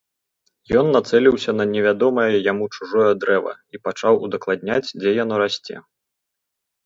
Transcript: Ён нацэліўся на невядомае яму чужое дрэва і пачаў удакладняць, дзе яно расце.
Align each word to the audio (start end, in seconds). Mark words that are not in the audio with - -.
Ён 0.79 0.87
нацэліўся 0.93 1.51
на 1.59 1.65
невядомае 1.73 2.31
яму 2.51 2.65
чужое 2.75 3.11
дрэва 3.23 3.53
і 3.77 3.81
пачаў 3.85 4.13
удакладняць, 4.29 4.91
дзе 5.03 5.11
яно 5.23 5.35
расце. 5.45 5.75